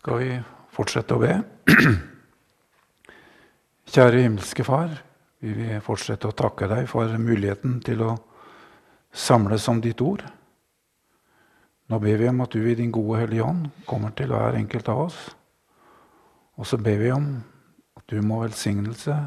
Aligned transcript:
skal 0.00 0.16
vi 0.16 0.36
fortsette 0.72 1.12
å 1.12 1.20
be. 1.20 1.34
Kjære 3.92 4.22
himmelske 4.24 4.64
Far, 4.64 4.94
vi 5.44 5.52
vil 5.52 5.82
fortsette 5.84 6.30
å 6.30 6.36
takke 6.36 6.68
deg 6.70 6.86
for 6.88 7.10
muligheten 7.20 7.82
til 7.84 8.06
å 8.06 8.14
samles 9.12 9.66
om 9.68 9.82
ditt 9.84 10.00
ord. 10.00 10.24
Nå 11.90 11.98
ber 12.00 12.16
vi 12.16 12.30
om 12.30 12.40
at 12.40 12.54
du 12.54 12.64
i 12.64 12.76
din 12.78 12.94
gode 12.94 13.18
Hellige 13.20 13.44
Ånd 13.44 13.68
kommer 13.84 14.14
til 14.16 14.32
hver 14.32 14.56
enkelt 14.56 14.88
av 14.88 15.02
oss. 15.08 15.18
Og 16.56 16.68
så 16.70 16.80
ber 16.80 17.02
vi 17.02 17.12
om 17.12 17.28
at 17.98 18.06
du 18.08 18.22
må 18.24 18.40
velsignelse, 18.44 19.18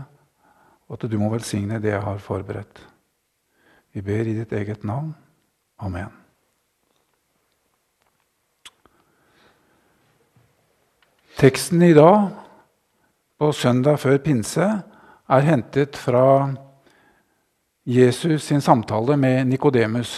og 0.87 0.97
at 0.97 1.05
du 1.11 1.19
må 1.21 1.29
velsigne 1.35 1.81
det 1.83 1.93
jeg 1.93 2.07
har 2.07 2.23
forberedt. 2.23 2.81
Vi 3.93 4.01
ber 4.01 4.25
i 4.25 4.37
ditt 4.39 4.57
eget 4.57 4.87
navn. 4.87 5.13
Amen. 5.83 6.22
Teksten 11.33 11.81
i 11.81 11.93
dag, 11.97 12.27
på 13.41 13.47
søndag 13.57 13.97
før 13.99 14.19
pinse, 14.21 14.65
er 15.25 15.45
hentet 15.47 15.97
fra 15.97 16.53
Jesus 17.89 18.45
sin 18.45 18.61
samtale 18.61 19.17
med 19.17 19.49
Nikodemus. 19.49 20.11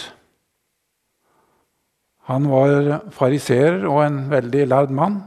Han 2.28 2.50
var 2.50 3.06
fariseer 3.16 3.86
og 3.88 4.02
en 4.04 4.18
veldig 4.28 4.66
lærd 4.68 4.92
mann. 4.92 5.22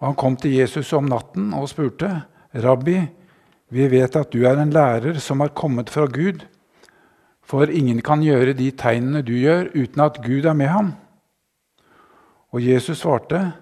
Han 0.00 0.14
kom 0.14 0.36
til 0.36 0.54
Jesus 0.54 0.92
om 0.92 1.10
natten 1.10 1.50
og 1.54 1.68
spurte, 1.68 2.22
'Rabbi, 2.54 3.00
vi 3.70 3.88
vet 3.90 4.16
at 4.16 4.32
du 4.32 4.44
er 4.46 4.62
en 4.62 4.70
lærer 4.70 5.18
som 5.18 5.40
har 5.40 5.48
kommet 5.48 5.90
fra 5.90 6.06
Gud.' 6.06 6.46
'For 7.42 7.64
ingen 7.64 8.02
kan 8.02 8.22
gjøre 8.22 8.52
de 8.52 8.70
tegnene 8.70 9.22
du 9.22 9.32
gjør, 9.32 9.74
uten 9.74 10.00
at 10.00 10.22
Gud 10.22 10.44
er 10.44 10.52
med 10.54 10.66
ham.' 10.66 10.94
Og 12.52 12.62
Jesus 12.62 12.98
svarte, 12.98 13.52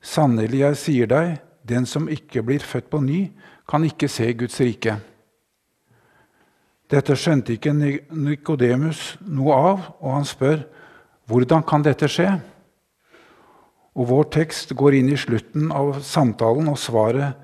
Sannelig, 0.00 0.60
jeg 0.60 0.78
sier 0.78 1.10
deg, 1.10 1.38
den 1.68 1.86
som 1.86 2.08
ikke 2.08 2.42
blir 2.46 2.64
født 2.64 2.88
på 2.90 3.00
ny, 3.02 3.20
kan 3.68 3.84
ikke 3.84 4.08
se 4.08 4.30
Guds 4.32 4.60
rike. 4.62 4.96
Dette 6.88 7.16
skjønte 7.18 7.52
ikke 7.52 7.74
Nikodemus 7.76 9.18
noe 9.20 9.56
av, 9.56 9.88
og 10.00 10.14
han 10.14 10.28
spør 10.28 10.62
hvordan 11.28 11.60
kan 11.68 11.84
dette 11.84 12.08
skje? 12.08 12.30
Og 13.98 14.08
Vår 14.08 14.28
tekst 14.32 14.72
går 14.78 14.96
inn 14.96 15.10
i 15.12 15.18
slutten 15.20 15.72
av 15.74 15.98
samtalen 16.06 16.70
og 16.70 16.78
svaret 16.80 17.36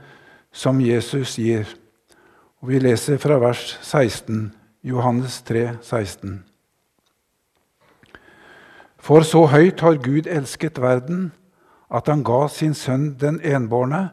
som 0.55 0.80
Jesus 0.80 1.36
gir. 1.36 1.66
Og 2.62 2.70
Vi 2.70 2.80
leser 2.80 3.20
fra 3.20 3.36
vers 3.42 3.75
16, 3.82 4.55
Johannes 4.86 5.42
3, 5.44 5.77
16. 5.82 6.38
For 8.97 9.20
så 9.20 9.44
høyt 9.52 9.82
har 9.84 10.00
Gud 10.00 10.30
elsket 10.30 10.80
verden, 10.80 11.32
at 11.95 12.11
han 12.11 12.25
ga 12.27 12.47
sin 12.50 12.75
sønn 12.75 13.12
den 13.20 13.39
enbårne, 13.41 14.09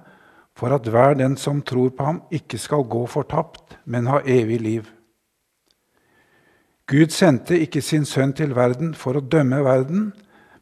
for 0.56 0.74
at 0.76 0.86
hver 0.86 1.16
den 1.18 1.38
som 1.38 1.62
tror 1.66 1.90
på 1.96 2.06
ham, 2.06 2.24
ikke 2.32 2.60
skal 2.62 2.84
gå 2.86 3.06
fortapt, 3.10 3.78
men 3.86 4.10
ha 4.12 4.20
evig 4.26 4.60
liv. 4.62 4.90
Gud 6.92 7.14
sendte 7.16 7.58
ikke 7.58 7.82
sin 7.82 8.06
sønn 8.06 8.34
til 8.36 8.54
verden 8.56 8.94
for 8.94 9.18
å 9.18 9.24
dømme 9.24 9.62
verden, 9.64 10.12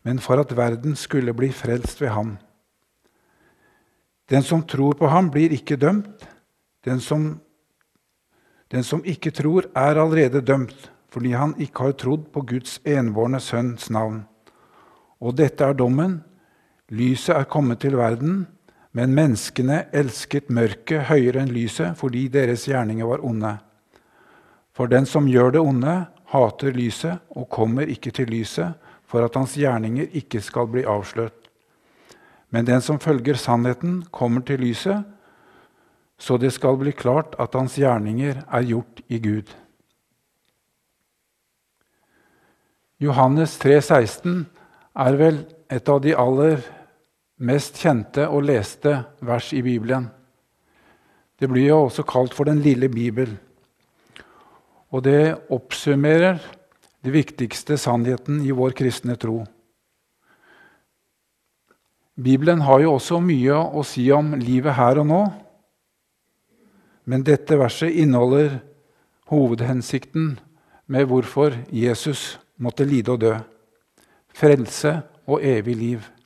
men 0.05 0.21
for 0.23 0.39
at 0.39 0.53
verden 0.55 0.95
skulle 0.95 1.33
bli 1.35 1.49
frelst 1.51 1.99
ved 2.01 2.13
ham. 2.13 2.37
Den 4.29 4.45
som 4.45 4.61
tror 4.63 4.93
på 4.93 5.09
ham, 5.09 5.31
blir 5.33 5.51
ikke 5.51 5.79
dømt. 5.81 6.27
Den 6.85 7.01
som, 7.01 7.39
den 8.71 8.85
som 8.85 9.01
ikke 9.03 9.33
tror, 9.33 9.65
er 9.75 9.97
allerede 9.97 10.45
dømt, 10.45 10.91
fordi 11.09 11.33
han 11.33 11.55
ikke 11.57 11.89
har 11.89 11.97
trodd 11.97 12.29
på 12.33 12.45
Guds 12.45 12.77
enbårne 12.85 13.41
sønns 13.41 13.89
navn. 13.89 14.21
Og 15.19 15.33
dette 15.35 15.65
er 15.65 15.73
dommen. 15.73 16.19
Lyset 16.89 17.35
er 17.35 17.49
kommet 17.49 17.83
til 17.83 17.97
verden, 17.97 18.47
men 18.97 19.13
menneskene 19.13 19.83
elsket 19.93 20.49
mørket 20.49 21.05
høyere 21.11 21.43
enn 21.43 21.51
lyset 21.53 21.97
fordi 21.99 22.25
deres 22.33 22.65
gjerninger 22.65 23.05
var 23.05 23.21
onde. 23.25 23.51
For 24.73 24.89
den 24.89 25.05
som 25.05 25.27
gjør 25.29 25.53
det 25.53 25.61
onde, 25.61 25.95
hater 26.33 26.73
lyset 26.73 27.21
og 27.35 27.49
kommer 27.49 27.89
ikke 27.89 28.11
til 28.13 28.29
lyset 28.29 28.73
for 29.09 29.25
at 29.25 29.37
hans 29.37 29.55
gjerninger 29.57 30.09
ikke 30.17 30.41
skal 30.41 30.69
bli 30.69 30.85
avslørt. 30.85 31.49
Men 32.49 32.65
den 32.65 32.81
som 32.81 32.99
følger 33.01 33.37
sannheten, 33.37 34.03
kommer 34.11 34.41
til 34.41 34.61
lyset, 34.61 35.05
så 36.19 36.37
det 36.37 36.51
skal 36.53 36.77
bli 36.77 36.91
klart 36.91 37.35
at 37.39 37.53
hans 37.55 37.77
gjerninger 37.77 38.41
er 38.45 38.65
gjort 38.65 39.01
i 39.07 39.19
Gud. 39.21 39.53
Johannes 42.99 43.55
3, 43.61 43.77
16 43.81 44.47
er 44.99 45.15
vel 45.15 45.45
et 45.71 45.89
av 45.89 46.01
de 46.03 46.17
aller 46.17 46.59
mest 47.39 47.77
kjente 47.79 48.27
og 48.27 48.43
leste 48.47 48.95
vers 49.23 49.53
i 49.55 49.61
Bibelen. 49.63 50.09
Det 51.39 51.47
blir 51.47 51.69
jo 51.69 51.85
også 51.85 52.03
kalt 52.03 52.33
for 52.35 52.49
Den 52.49 52.59
lille 52.59 52.89
bibel. 52.91 53.31
Og 54.91 55.03
det 55.05 55.37
oppsummerer 55.49 56.39
det 57.05 57.13
viktigste 57.13 57.77
sannheten 57.79 58.41
i 58.43 58.51
vår 58.51 58.75
kristne 58.75 59.15
tro. 59.15 59.45
Bibelen 62.19 62.59
har 62.67 62.81
jo 62.83 62.97
også 62.97 63.21
mye 63.23 63.55
å 63.55 63.85
si 63.87 64.09
om 64.11 64.33
livet 64.35 64.75
her 64.75 64.99
og 64.99 65.07
nå. 65.07 65.21
Men 67.07 67.23
dette 67.23 67.55
verset 67.55 67.95
inneholder 67.95 68.59
hovedhensikten 69.31 70.33
med 70.91 71.07
hvorfor 71.07 71.55
Jesus 71.71 72.35
måtte 72.59 72.83
lide 72.83 73.15
og 73.15 73.23
dø. 73.23 73.35
Frelse 74.35 74.97
og 75.29 75.45
evig 75.45 75.77
liv. 75.79 76.18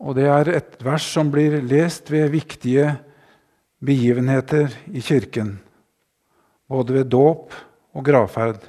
Og 0.00 0.16
det 0.16 0.26
er 0.32 0.48
et 0.56 0.78
vers 0.84 1.04
som 1.04 1.28
blir 1.32 1.58
lest 1.60 2.08
ved 2.10 2.32
viktige 2.32 2.94
begivenheter 3.84 4.72
i 4.88 5.00
kirken, 5.04 5.58
både 6.68 6.94
ved 6.94 7.10
dåp 7.12 7.52
og 7.92 8.04
gravferd. 8.04 8.64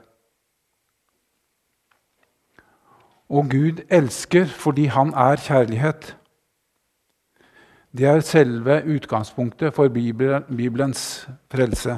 Og 3.32 3.48
Gud 3.48 3.80
elsker 3.88 4.46
fordi 4.46 4.90
han 4.92 5.14
er 5.16 5.40
kjærlighet. 5.40 6.18
Det 7.96 8.08
er 8.08 8.20
selve 8.20 8.82
utgangspunktet 8.96 9.74
for 9.74 9.88
Bibelens 9.88 11.30
frelse. 11.52 11.96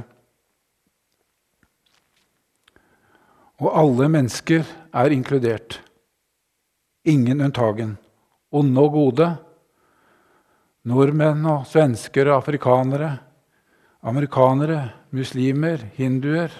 Og 3.58 3.74
alle 3.80 4.10
mennesker 4.10 4.66
er 4.94 5.14
inkludert. 5.14 5.82
Ingen 7.06 7.42
unntagen 7.42 7.98
onde 8.54 8.82
og 8.82 8.94
gode. 8.94 9.30
Nordmenn 10.90 11.46
og 11.48 11.68
svensker 11.70 12.28
og 12.30 12.42
afrikanere, 12.42 13.14
amerikanere, 14.04 14.82
muslimer, 15.16 15.86
hinduer, 15.96 16.52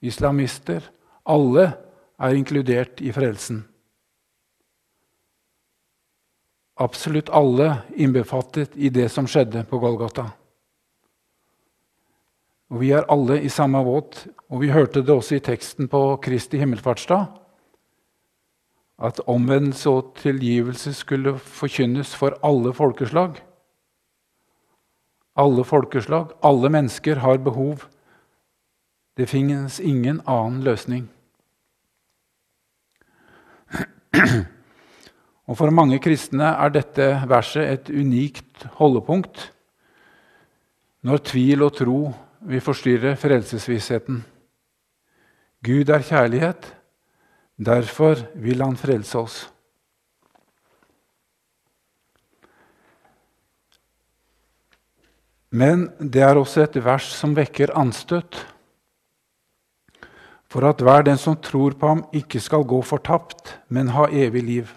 islamister. 0.00 0.84
Alle 1.28 1.72
er 2.18 2.36
inkludert 2.38 3.02
i 3.02 3.12
frelsen. 3.12 3.64
Absolutt 6.78 7.32
alle 7.34 7.72
innbefattet 7.98 8.76
i 8.78 8.90
det 8.94 9.08
som 9.10 9.26
skjedde 9.26 9.64
på 9.66 9.80
Golgata. 9.82 10.28
Og 12.70 12.80
Vi 12.80 12.92
er 12.92 13.08
alle 13.10 13.40
i 13.42 13.48
samme 13.48 13.80
båt, 13.82 14.26
og 14.52 14.60
vi 14.60 14.70
hørte 14.70 15.02
det 15.02 15.10
også 15.10 15.38
i 15.38 15.42
teksten 15.42 15.88
på 15.88 16.20
Kristi 16.22 16.60
himmelfartsdag 16.60 17.26
at 18.98 19.20
omvendelse 19.30 19.90
og 19.90 20.14
tilgivelse 20.18 20.92
skulle 20.94 21.36
forkynnes 21.38 22.14
for 22.18 22.34
alle 22.42 22.72
folkeslag. 22.74 23.38
Alle 25.38 25.64
folkeslag, 25.64 26.32
alle 26.42 26.70
mennesker 26.70 27.20
har 27.22 27.38
behov. 27.38 27.84
Det 29.16 29.28
finnes 29.30 29.78
ingen 29.80 30.20
annen 30.26 30.62
løsning. 30.66 31.08
Og 35.48 35.56
For 35.56 35.70
mange 35.72 35.98
kristne 35.98 36.44
er 36.44 36.72
dette 36.74 37.06
verset 37.28 37.70
et 37.70 37.90
unikt 37.94 38.66
holdepunkt 38.76 39.52
når 41.06 41.22
tvil 41.24 41.62
og 41.64 41.72
tro 41.78 42.00
vil 42.50 42.60
forstyrre 42.60 43.14
frelsesvissheten. 43.16 44.18
Gud 45.64 45.88
er 45.88 46.04
kjærlighet. 46.04 46.77
Derfor 47.58 48.20
vil 48.38 48.62
han 48.62 48.76
frelse 48.78 49.18
oss. 49.18 49.38
Men 55.50 55.88
det 55.98 56.22
er 56.22 56.38
også 56.38 56.66
et 56.66 56.76
vers 56.84 57.08
som 57.18 57.34
vekker 57.34 57.72
anstøt. 57.78 58.38
For 60.48 60.64
at 60.68 60.80
hver 60.84 61.02
den 61.04 61.18
som 61.20 61.36
tror 61.36 61.74
på 61.76 61.88
ham, 61.88 62.04
ikke 62.12 62.40
skal 62.40 62.64
gå 62.68 62.78
fortapt, 62.86 63.56
men 63.68 63.90
ha 63.96 64.06
evig 64.12 64.44
liv. 64.44 64.70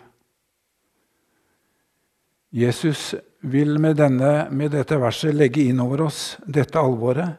Jesus 2.51 3.13
vil 3.42 3.77
med, 3.80 3.95
denne, 3.95 4.50
med 4.51 4.74
dette 4.74 4.98
verset 5.00 5.36
legge 5.36 5.63
inn 5.69 5.80
over 5.80 6.07
oss 6.10 6.36
dette 6.44 6.80
alvoret. 6.80 7.38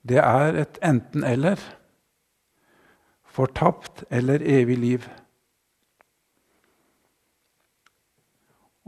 Det 0.00 0.20
er 0.22 0.62
et 0.62 0.78
enten-eller 0.84 1.60
fortapt 3.38 4.02
eller 4.10 4.42
evig 4.42 4.78
liv. 4.82 5.08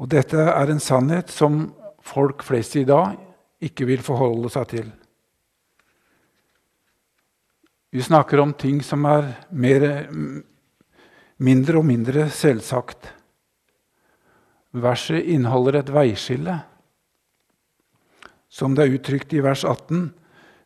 Og 0.00 0.08
dette 0.10 0.40
er 0.40 0.72
en 0.72 0.80
sannhet 0.82 1.30
som 1.30 1.68
folk 2.02 2.42
flest 2.46 2.78
i 2.80 2.86
dag 2.88 3.18
ikke 3.60 3.86
vil 3.90 4.02
forholde 4.02 4.50
seg 4.52 4.68
til. 4.72 4.88
Vi 7.90 8.02
snakker 8.06 8.40
om 8.40 8.54
ting 8.54 8.80
som 8.86 9.04
er 9.10 9.32
mer, 9.50 9.84
mindre 11.42 11.80
og 11.80 11.86
mindre 11.86 12.28
selvsagt. 12.32 13.10
Verset 14.70 15.26
inneholder 15.34 15.80
et 15.80 15.90
veiskille. 15.92 16.54
Som 18.50 18.76
det 18.78 18.86
er 18.86 18.94
uttrykt 18.94 19.34
i 19.34 19.42
vers 19.42 19.64
18.: 19.66 20.12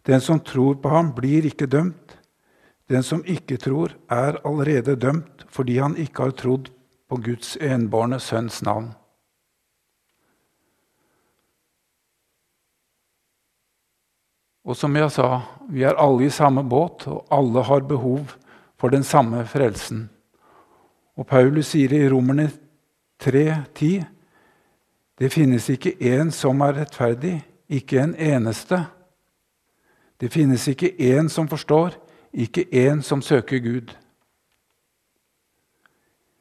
Den 0.04 0.20
som 0.20 0.40
tror 0.40 0.76
på 0.76 0.92
ham, 0.92 1.14
blir 1.16 1.48
ikke 1.48 1.66
dømt. 1.66 2.13
Den 2.88 3.02
som 3.02 3.22
ikke 3.24 3.56
tror, 3.56 3.94
er 4.10 4.40
allerede 4.44 4.96
dømt 4.96 5.46
fordi 5.48 5.78
han 5.78 5.96
ikke 5.96 6.28
har 6.28 6.36
trodd 6.36 6.68
på 7.08 7.16
Guds 7.16 7.56
enbårne 7.56 8.20
sønns 8.20 8.62
navn. 8.62 8.92
Og 14.64 14.76
som 14.76 14.96
jeg 14.96 15.12
sa, 15.12 15.42
vi 15.68 15.84
er 15.84 15.98
alle 16.00 16.24
i 16.24 16.32
samme 16.32 16.64
båt, 16.64 17.04
og 17.06 17.26
alle 17.32 17.62
har 17.62 17.84
behov 17.84 18.32
for 18.80 18.88
den 18.88 19.04
samme 19.04 19.44
frelsen. 19.46 20.08
Og 21.16 21.26
Paulus 21.28 21.74
sier 21.74 21.92
i 21.92 22.08
Romerne 22.08 22.48
3,10.: 23.22 24.04
Det 25.18 25.32
finnes 25.32 25.68
ikke 25.68 25.94
én 26.00 26.30
som 26.30 26.60
er 26.60 26.80
rettferdig, 26.80 27.44
ikke 27.68 28.00
en 28.00 28.14
eneste. 28.16 28.86
Det 30.20 30.32
finnes 30.32 30.68
ikke 30.68 30.94
én 30.98 31.28
som 31.28 31.48
forstår, 31.48 31.94
ikke 32.34 32.66
én 32.72 33.02
som 33.02 33.22
søker 33.22 33.62
Gud. 33.62 33.94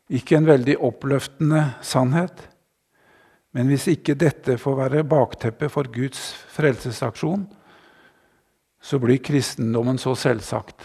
Ikke 0.10 0.38
en 0.38 0.48
veldig 0.48 0.78
oppløftende 0.82 1.74
sannhet. 1.82 2.50
Men 3.54 3.70
hvis 3.70 3.88
ikke 3.88 4.18
dette 4.18 4.58
får 4.58 4.76
være 4.76 5.06
bakteppet 5.06 5.72
for 5.72 5.90
Guds 5.94 6.34
frelsesaksjon, 6.50 7.46
så 8.82 9.00
blir 9.00 9.22
kristendommen 9.24 9.98
så 10.02 10.16
selvsagt. 10.18 10.82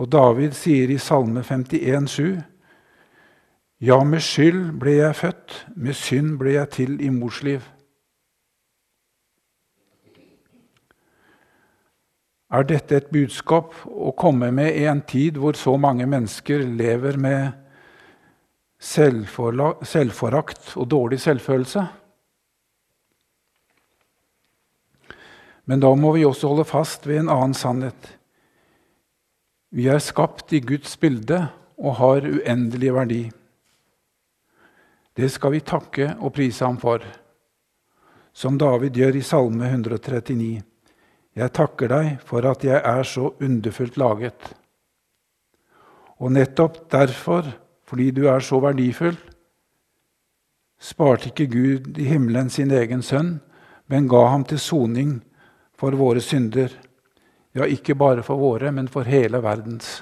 Og 0.00 0.08
David 0.10 0.56
sier 0.56 0.90
i 0.90 0.98
Salme 0.98 1.44
51, 1.44 2.08
51,7.: 2.08 2.40
Ja, 3.80 4.02
med 4.04 4.20
skyld 4.20 4.72
ble 4.80 4.98
jeg 4.98 5.16
født, 5.16 5.66
med 5.76 5.94
synd 5.96 6.38
ble 6.38 6.52
jeg 6.58 6.68
til 6.70 7.00
i 7.00 7.08
mors 7.08 7.42
liv. 7.42 7.62
Er 12.50 12.64
dette 12.66 12.96
et 12.98 13.10
budskap 13.14 13.74
å 13.86 14.10
komme 14.18 14.48
med 14.50 14.74
i 14.74 14.86
en 14.90 15.00
tid 15.06 15.36
hvor 15.38 15.54
så 15.54 15.76
mange 15.78 16.06
mennesker 16.10 16.64
lever 16.66 17.14
med 17.20 17.52
selvforakt 18.82 20.72
og 20.74 20.88
dårlig 20.90 21.20
selvfølelse? 21.22 21.84
Men 25.70 25.78
da 25.84 25.92
må 25.94 26.10
vi 26.16 26.24
også 26.26 26.50
holde 26.50 26.66
fast 26.66 27.06
ved 27.06 27.20
en 27.20 27.30
annen 27.30 27.54
sannhet. 27.54 28.16
Vi 29.70 29.86
er 29.86 30.02
skapt 30.02 30.50
i 30.50 30.58
Guds 30.66 30.96
bilde 30.98 31.44
og 31.78 31.94
har 32.00 32.26
uendelig 32.26 32.90
verdi. 32.96 33.20
Det 35.14 35.30
skal 35.30 35.54
vi 35.54 35.62
takke 35.62 36.16
og 36.18 36.34
prise 36.34 36.66
ham 36.66 36.80
for, 36.82 37.04
som 38.34 38.58
David 38.58 38.98
gjør 38.98 39.20
i 39.20 39.22
Salme 39.22 39.70
139. 39.70 40.69
Jeg 41.38 41.52
takker 41.54 41.90
deg 41.92 42.08
for 42.26 42.46
at 42.50 42.64
jeg 42.66 42.80
er 42.82 43.04
så 43.06 43.30
underfullt 43.38 43.96
laget. 44.00 44.50
Og 46.20 46.32
nettopp 46.34 46.82
derfor, 46.90 47.46
fordi 47.86 48.10
du 48.10 48.26
er 48.28 48.42
så 48.44 48.58
verdifull, 48.60 49.16
sparte 50.80 51.30
ikke 51.30 51.46
Gud 51.52 51.98
i 52.00 52.08
himmelen 52.10 52.50
sin 52.50 52.72
egen 52.74 53.02
sønn, 53.02 53.38
men 53.86 54.08
ga 54.08 54.26
ham 54.32 54.44
til 54.44 54.58
soning 54.58 55.18
for 55.78 55.94
våre 55.96 56.20
synder. 56.20 56.72
Ja, 57.54 57.64
ikke 57.64 57.94
bare 57.98 58.22
for 58.22 58.38
våre, 58.38 58.70
men 58.72 58.88
for 58.88 59.06
hele 59.08 59.40
verdens. 59.42 60.00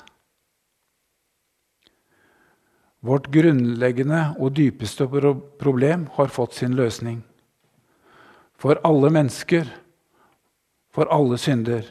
Vårt 3.01 3.29
grunnleggende 3.31 4.35
og 4.43 4.57
dypeste 4.57 5.07
problem 5.61 6.09
har 6.17 6.33
fått 6.35 6.59
sin 6.59 6.75
løsning. 6.75 7.23
For 8.59 8.81
alle 8.85 9.11
mennesker, 9.15 9.69
for 10.99 11.07
alle 11.15 11.37
synder. 11.39 11.85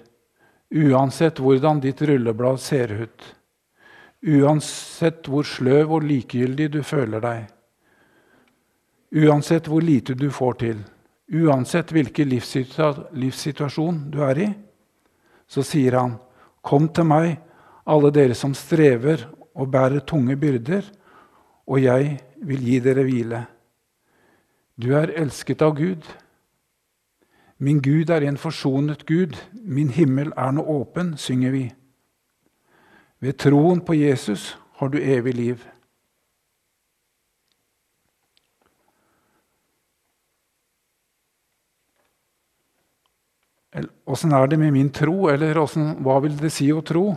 Uansett 0.70 1.40
hvordan 1.40 1.80
ditt 1.80 2.02
rulleblad 2.02 2.60
ser 2.60 2.92
ut. 2.92 3.24
Uansett 4.28 5.30
hvor 5.32 5.48
sløv 5.48 5.94
og 5.96 6.04
likegyldig 6.04 6.68
du 6.74 6.82
føler 6.84 7.24
deg. 7.24 7.46
Uansett 9.16 9.70
hvor 9.72 9.80
lite 9.80 10.12
du 10.20 10.28
får 10.28 10.60
til. 10.60 10.84
Uansett 11.32 11.96
hvilken 11.96 12.34
livssituasjon 12.36 14.04
du 14.12 14.20
er 14.28 14.44
i, 14.44 14.50
så 15.48 15.64
sier 15.64 15.96
han, 15.96 16.20
'Kom 16.62 16.90
til 16.90 17.08
meg, 17.08 17.40
alle 17.88 18.12
dere 18.12 18.36
som 18.36 18.54
strever 18.54 19.24
og 19.56 19.72
bærer 19.72 20.04
tunge 20.04 20.36
byrder, 20.36 20.84
og 21.68 21.80
jeg 21.80 22.20
vil 22.44 22.60
gi 22.60 22.80
dere 22.80 23.08
hvile.' 23.08 23.48
Du 24.76 24.92
er 24.92 25.16
elsket 25.16 25.62
av 25.62 25.76
Gud. 25.80 26.04
Min 27.58 27.82
Gud 27.82 28.10
er 28.10 28.22
en 28.22 28.38
forsonet 28.38 29.06
Gud. 29.06 29.34
Min 29.54 29.90
himmel 29.90 30.32
er 30.38 30.52
nå 30.54 30.62
åpen, 30.62 31.16
synger 31.18 31.52
vi. 31.52 31.64
Ved 33.20 33.34
troen 33.42 33.82
på 33.82 33.96
Jesus 33.98 34.58
har 34.78 34.94
du 34.94 35.00
evig 35.02 35.34
liv. 35.34 35.66
Åssen 44.08 44.32
er 44.32 44.48
det 44.48 44.60
med 44.60 44.72
min 44.72 44.90
tro, 44.90 45.28
eller 45.30 45.54
hvordan, 45.54 45.98
hva 46.02 46.20
vil 46.24 46.38
det 46.40 46.54
si 46.54 46.70
å 46.72 46.82
tro? 46.86 47.12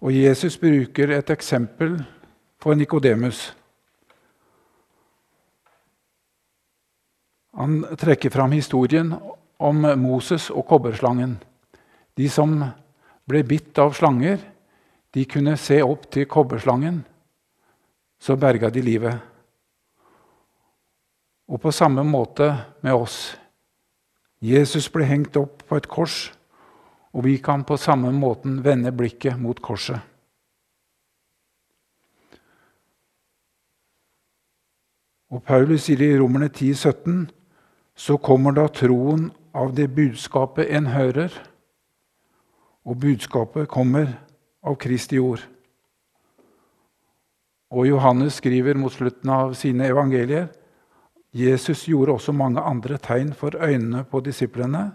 Og 0.00 0.12
Jesus 0.14 0.56
bruker 0.60 1.10
et 1.16 1.32
eksempel 1.32 1.98
for 2.60 2.76
Nikodemus. 2.78 3.50
Han 7.56 7.82
trekker 7.98 8.30
fram 8.30 8.52
historien 8.52 9.14
om 9.58 9.82
Moses 10.00 10.50
og 10.50 10.66
kobberslangen. 10.68 11.38
De 12.14 12.28
som 12.30 12.54
ble 13.28 13.42
bitt 13.46 13.78
av 13.78 13.94
slanger, 13.96 14.38
de 15.10 15.24
kunne 15.26 15.56
se 15.58 15.80
opp 15.82 16.06
til 16.12 16.28
kobberslangen. 16.30 17.02
Så 18.20 18.36
berga 18.36 18.70
de 18.70 18.82
livet. 18.84 19.16
Og 21.50 21.58
på 21.62 21.72
samme 21.74 22.04
måte 22.06 22.52
med 22.84 22.94
oss. 22.94 23.34
Jesus 24.40 24.86
ble 24.92 25.04
hengt 25.08 25.36
opp 25.36 25.64
på 25.68 25.76
et 25.76 25.88
kors, 25.90 26.30
og 27.12 27.26
vi 27.26 27.36
kan 27.42 27.64
på 27.66 27.76
samme 27.76 28.12
måten 28.14 28.60
vende 28.64 28.92
blikket 28.94 29.36
mot 29.40 29.58
korset. 29.60 29.98
Og 35.30 35.42
Paulus 35.46 35.84
sier 35.86 36.00
i 36.02 36.16
Romerne 36.18 36.48
10, 36.48 36.72
17, 36.74 37.28
så 38.00 38.16
kommer 38.16 38.54
da 38.56 38.64
troen 38.72 39.28
av 39.52 39.74
det 39.76 39.90
budskapet 39.92 40.70
en 40.72 40.86
hører, 40.94 41.34
og 42.88 42.96
budskapet 43.02 43.68
kommer 43.68 44.14
av 44.64 44.78
Kristi 44.80 45.18
ord. 45.20 45.42
Og 47.70 47.86
Johannes 47.90 48.40
skriver 48.40 48.78
mot 48.80 48.92
slutten 48.94 49.30
av 49.30 49.52
sine 49.58 49.90
evangelier 49.92 50.48
Jesus 51.30 51.84
gjorde 51.86 52.16
også 52.16 52.32
mange 52.34 52.60
andre 52.60 52.96
tegn 52.98 53.34
for 53.38 53.54
øynene 53.54 54.02
på 54.04 54.18
disiplene, 54.26 54.88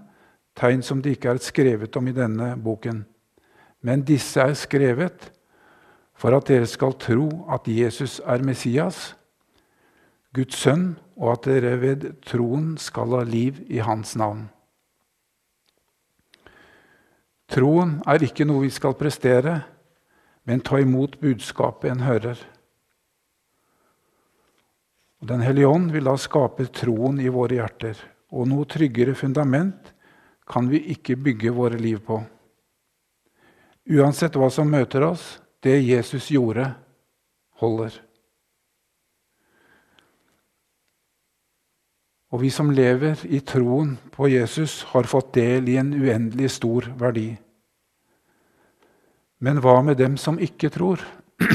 tegn 0.57 0.81
som 0.83 0.99
det 1.01 1.15
ikke 1.15 1.29
er 1.31 1.39
skrevet 1.39 1.95
om 1.95 2.09
i 2.09 2.15
denne 2.15 2.55
boken. 2.59 3.05
Men 3.81 4.03
disse 4.03 4.41
er 4.41 4.57
skrevet 4.59 5.29
for 6.15 6.35
at 6.35 6.47
dere 6.49 6.67
skal 6.67 6.97
tro 6.99 7.29
at 7.53 7.67
Jesus 7.67 8.19
er 8.25 8.43
Messias, 8.43 9.13
Guds 10.35 10.59
sønn, 10.59 10.95
og 11.15 11.31
at 11.37 11.47
dere 11.47 11.77
ved 11.79 12.09
troen 12.27 12.75
skal 12.81 13.15
ha 13.15 13.23
liv 13.23 13.61
i 13.71 13.79
hans 13.83 14.17
navn. 14.19 14.49
Troen 17.51 17.99
er 18.09 18.25
ikke 18.25 18.47
noe 18.47 18.65
vi 18.65 18.73
skal 18.73 18.97
prestere, 18.99 19.59
men 20.45 20.61
ta 20.65 20.81
imot 20.81 21.17
budskapet 21.21 21.93
en 21.93 22.03
hører. 22.05 22.37
Den 25.25 25.41
hellige 25.41 25.69
ånd 25.69 25.89
vil 25.93 26.05
da 26.05 26.17
skape 26.21 26.67
troen 26.75 27.17
i 27.21 27.31
våre 27.33 27.57
hjerter. 27.61 27.97
Og 28.35 28.49
noe 28.49 28.67
tryggere 28.69 29.15
fundament 29.17 29.93
kan 30.45 30.67
vi 30.69 30.81
ikke 30.93 31.17
bygge 31.17 31.53
våre 31.55 31.79
liv 31.81 32.01
på. 32.05 32.19
Uansett 33.95 34.35
hva 34.37 34.49
som 34.53 34.69
møter 34.69 35.05
oss, 35.05 35.39
det 35.63 35.77
Jesus 35.85 36.29
gjorde, 36.33 36.67
holder. 37.61 37.93
Og 42.35 42.41
vi 42.43 42.49
som 42.51 42.67
lever 42.75 43.21
i 43.31 43.39
troen 43.47 43.93
på 44.11 44.27
Jesus, 44.27 44.81
har 44.91 45.07
fått 45.07 45.37
del 45.37 45.69
i 45.71 45.77
en 45.79 45.93
uendelig 45.95 46.49
stor 46.57 46.89
verdi. 46.99 47.29
Men 49.39 49.61
hva 49.63 49.77
med 49.87 49.95
dem 50.01 50.17
som 50.19 50.35
ikke 50.43 50.67
tror? 50.73 50.99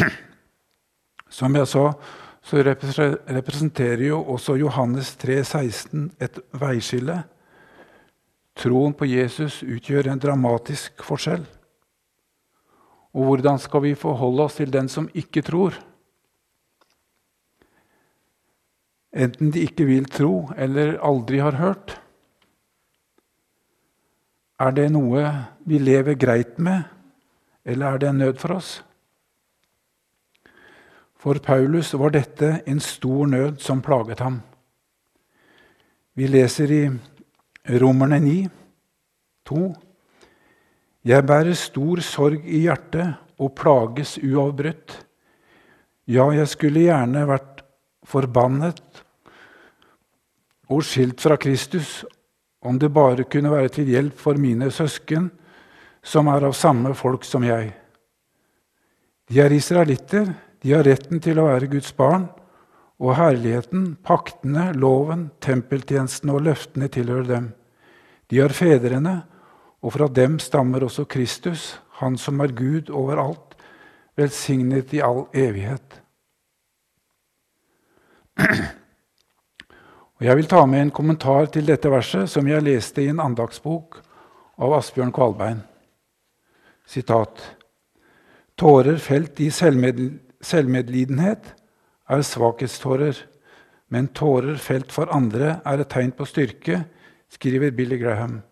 Som 1.30 1.54
jeg 1.54 1.68
sa, 1.70 1.84
så 2.42 2.62
representerer 2.64 4.02
jo 4.08 4.16
også 4.34 4.56
Johannes 4.58 5.12
3, 5.20 5.36
16 5.44 6.08
et 6.18 6.40
veiskille. 6.58 7.20
Troen 8.58 8.96
på 8.98 9.06
Jesus 9.06 9.60
utgjør 9.62 10.10
en 10.10 10.20
dramatisk 10.20 11.04
forskjell. 11.06 11.44
Og 13.14 13.28
hvordan 13.28 13.62
skal 13.62 13.84
vi 13.86 13.94
forholde 13.94 14.48
oss 14.48 14.58
til 14.58 14.74
den 14.74 14.90
som 14.90 15.06
ikke 15.14 15.44
tror? 15.46 15.78
Enten 19.10 19.50
de 19.50 19.64
ikke 19.66 19.88
vil 19.88 20.06
tro 20.06 20.50
eller 20.56 20.98
aldri 21.02 21.40
har 21.42 21.58
hørt. 21.58 21.96
Er 24.60 24.74
det 24.76 24.90
noe 24.92 25.24
vi 25.66 25.80
lever 25.80 26.18
greit 26.20 26.58
med, 26.60 26.84
eller 27.64 27.94
er 27.94 27.98
det 27.98 28.08
en 28.10 28.22
nød 28.22 28.38
for 28.38 28.58
oss? 28.58 28.70
For 31.20 31.40
Paulus 31.42 31.92
var 31.94 32.14
dette 32.14 32.60
en 32.68 32.80
stor 32.80 33.26
nød 33.26 33.58
som 33.60 33.82
plaget 33.84 34.20
ham. 34.24 34.40
Vi 36.16 36.28
leser 36.28 36.70
i 36.72 36.82
Romerne 37.80 38.20
9, 38.20 38.36
2. 39.48 39.60
Jeg 41.04 41.26
bærer 41.26 41.56
stor 41.56 42.00
sorg 42.04 42.44
i 42.44 42.62
hjertet 42.66 43.16
og 43.40 43.54
plages 43.56 44.18
uavbrutt. 44.20 44.96
Ja, 46.08 46.28
jeg 46.36 46.48
skulle 46.48 46.84
gjerne 46.84 47.26
vært 47.28 47.62
forbannet 48.04 48.80
og 50.70 50.84
skilt 50.86 51.20
fra 51.20 51.36
Kristus 51.40 52.00
om 52.62 52.78
det 52.78 52.92
bare 52.92 53.24
kunne 53.24 53.50
være 53.50 53.72
til 53.74 53.88
hjelp 53.90 54.18
for 54.20 54.38
mine 54.38 54.70
søsken, 54.70 55.30
som 56.02 56.28
er 56.32 56.44
av 56.46 56.54
samme 56.56 56.92
folk 56.96 57.24
som 57.24 57.44
jeg. 57.44 57.72
De 59.30 59.40
er 59.40 59.52
israelitter, 59.52 60.32
de 60.60 60.74
har 60.74 60.84
retten 60.84 61.20
til 61.22 61.40
å 61.40 61.48
være 61.48 61.70
Guds 61.72 61.92
barn, 61.96 62.28
og 63.00 63.16
herligheten, 63.16 63.94
paktene, 64.04 64.70
loven, 64.76 65.30
tempeltjenesten 65.40 66.32
og 66.34 66.44
løftene 66.44 66.90
tilhører 66.92 67.28
dem. 67.28 67.46
De 68.28 68.42
har 68.42 68.52
fedrene, 68.52 69.22
og 69.80 69.94
fra 69.96 70.10
dem 70.12 70.36
stammer 70.42 70.84
også 70.84 71.06
Kristus, 71.08 71.78
han 72.02 72.18
som 72.20 72.40
er 72.44 72.52
Gud 72.52 72.92
overalt, 72.92 73.56
velsignet 74.20 74.92
i 74.92 75.00
all 75.04 75.24
evighet. 75.32 75.96
Og 80.20 80.26
Jeg 80.28 80.36
vil 80.36 80.48
ta 80.52 80.66
med 80.68 80.82
en 80.84 80.90
kommentar 80.92 81.46
til 81.48 81.64
dette 81.64 81.88
verset 81.88 82.28
som 82.28 82.44
jeg 82.44 82.60
leste 82.60 83.00
i 83.00 83.08
en 83.08 83.22
andagsbok 83.24 84.02
av 84.60 84.74
Asbjørn 84.76 85.14
Kvalbein. 85.16 85.62
Sitat. 86.84 87.40
Tårer 88.52 89.00
felt 89.00 89.40
i 89.40 89.48
selvmedlidenhet 89.48 91.48
er 92.12 92.26
svakhetstårer, 92.28 93.16
men 93.88 94.12
tårer 94.12 94.60
felt 94.60 94.92
for 94.92 95.08
andre 95.08 95.64
er 95.64 95.80
et 95.80 95.88
tegn 95.88 96.12
på 96.12 96.28
styrke, 96.28 96.84
skriver 97.32 97.72
Billy 97.72 97.96
Graham. 97.96 98.42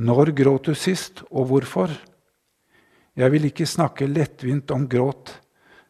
Når 0.00 0.32
gråt 0.32 0.72
du 0.72 0.74
sist, 0.74 1.26
og 1.28 1.52
hvorfor? 1.52 1.92
Jeg 3.12 3.36
vil 3.36 3.52
ikke 3.52 3.68
snakke 3.68 4.08
lettvint 4.08 4.72
om 4.72 4.88
gråt, 4.88 5.42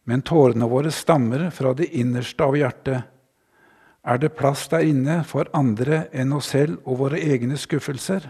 men 0.02 0.26
tårene 0.26 0.66
våre 0.66 0.90
stammer 0.90 1.52
fra 1.54 1.78
det 1.78 1.94
innerste 1.94 2.42
av 2.42 2.58
hjertet. 2.58 3.14
Er 4.06 4.20
det 4.22 4.36
plass 4.38 4.68
der 4.70 4.86
inne 4.86 5.22
for 5.26 5.48
andre 5.56 6.04
enn 6.14 6.34
oss 6.36 6.52
selv 6.54 6.78
og 6.86 7.00
våre 7.00 7.18
egne 7.18 7.58
skuffelser? 7.58 8.28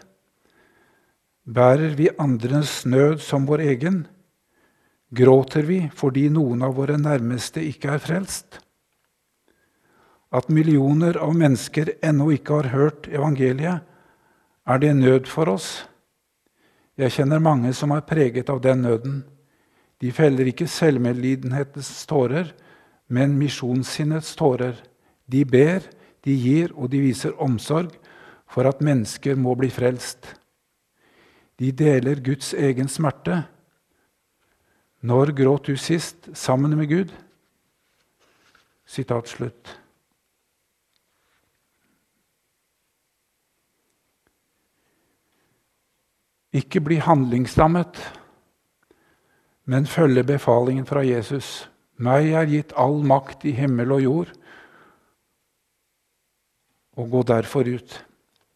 Bærer 1.45 1.93
vi 1.99 2.09
andres 2.19 2.87
nød 2.89 3.21
som 3.21 3.45
vår 3.47 3.63
egen? 3.67 4.07
Gråter 5.13 5.69
vi 5.69 5.83
fordi 5.95 6.31
noen 6.33 6.65
av 6.65 6.79
våre 6.81 6.97
nærmeste 6.99 7.61
ikke 7.63 7.93
er 7.93 8.03
frelst? 8.03 8.59
At 10.33 10.49
millioner 10.49 11.21
av 11.23 11.37
mennesker 11.37 11.93
ennå 12.05 12.33
ikke 12.35 12.63
har 12.63 12.73
hørt 12.73 13.07
evangeliet, 13.13 13.85
er 14.67 14.83
det 14.83 14.97
nød 14.97 15.29
for 15.31 15.53
oss? 15.53 15.87
Jeg 16.99 17.13
kjenner 17.13 17.39
mange 17.39 17.71
som 17.77 17.93
er 17.93 18.03
preget 18.09 18.49
av 18.51 18.59
den 18.65 18.83
nøden. 18.83 19.21
De 20.01 20.11
feller 20.13 20.49
ikke 20.49 20.67
selvmedlidenhetens 20.67 21.93
tårer, 22.09 22.51
men 23.07 23.37
misjonssinnets 23.39 24.33
tårer. 24.41 24.75
De 25.27 25.45
ber, 25.45 25.83
de 26.25 26.35
gir, 26.35 26.73
og 26.75 26.91
de 26.91 27.03
viser 27.03 27.35
omsorg 27.43 27.95
for 28.51 28.69
at 28.69 28.83
mennesker 28.85 29.39
må 29.39 29.55
bli 29.59 29.71
frelst. 29.75 30.27
De 31.59 31.73
deler 31.73 32.23
Guds 32.23 32.53
egen 32.55 32.89
smerte. 32.89 33.43
Når 35.07 35.33
gråt 35.39 35.71
du 35.71 35.77
sist 35.79 36.31
sammen 36.37 36.77
med 36.79 36.91
Gud? 36.91 37.13
Sitat 38.87 39.29
slutt. 39.29 39.75
Ikke 46.57 46.81
bli 46.81 46.97
handlingslammet, 47.03 47.99
men 49.67 49.89
følge 49.91 50.23
befalingen 50.25 50.87
fra 50.89 51.03
Jesus. 51.05 51.67
Meg 52.01 52.31
er 52.33 52.49
gitt 52.49 52.73
all 52.79 53.03
makt 53.05 53.45
i 53.45 53.53
himmel 53.57 53.93
og 53.93 54.05
jord 54.05 54.33
og 56.97 57.11
gå 57.13 57.23
derfor 57.29 57.69
ut. 57.69 57.97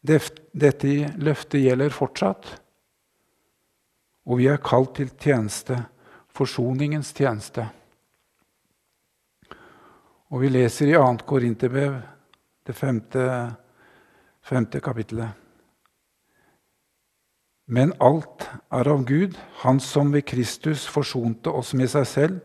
Dette 0.01 0.93
løftet 1.21 1.61
gjelder 1.61 1.93
fortsatt, 1.93 2.47
og 4.25 4.39
vi 4.41 4.47
er 4.49 4.61
kalt 4.61 4.95
til 4.97 5.11
tjeneste, 5.21 5.77
forsoningens 6.31 7.11
tjeneste. 7.13 7.67
Og 10.31 10.41
vi 10.45 10.51
leser 10.53 10.93
i 10.93 10.97
2. 10.97 11.25
Korinterbrev, 11.27 11.99
det 12.65 12.75
femte, 12.77 13.25
femte 14.41 14.79
kapittelet. 14.81 15.37
Men 17.71 17.93
alt 18.03 18.47
er 18.73 18.87
av 18.91 19.05
Gud, 19.07 19.37
Han 19.63 19.79
som 19.79 20.11
ved 20.11 20.25
Kristus 20.25 20.87
forsonte 20.87 21.49
oss 21.49 21.73
med 21.73 21.89
seg 21.89 22.07
selv 22.07 22.39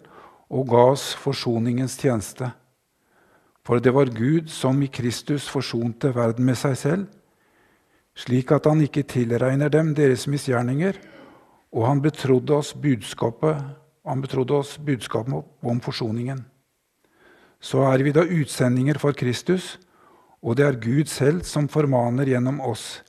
og 0.50 0.68
ga 0.70 0.82
oss 0.92 1.14
forsoningens 1.18 1.96
tjeneste. 1.98 2.52
For 3.66 3.82
det 3.82 3.90
var 3.90 4.12
Gud 4.14 4.50
som 4.52 4.78
i 4.82 4.87
Kristus 4.87 5.49
forsonte 5.50 6.12
verden 6.14 6.46
med 6.46 6.58
seg 6.58 6.76
selv, 6.78 7.06
slik 8.16 8.52
at 8.54 8.68
han 8.70 8.85
ikke 8.85 9.02
tilregner 9.11 9.73
dem 9.73 9.90
deres 9.96 10.28
misgjerninger, 10.30 10.94
og 11.75 11.88
han 11.88 12.02
betrodde 12.04 12.54
oss 12.54 12.70
budskapet, 12.78 13.58
han 14.06 14.23
betrodde 14.23 14.54
oss 14.54 14.76
budskapet 14.78 15.66
om 15.66 15.82
forsoningen. 15.82 16.44
Så 17.58 17.82
er 17.90 18.04
vi 18.06 18.14
da 18.14 18.23
utsendinger 18.23 19.00
for 19.02 19.16
Kristus, 19.18 19.76
og 20.46 20.56
det 20.56 20.66
er 20.66 20.78
Gud 20.78 21.11
selv 21.11 21.42
som 21.42 21.66
formaner 21.68 22.28
gjennom 22.30 22.61
oss. 22.62 23.02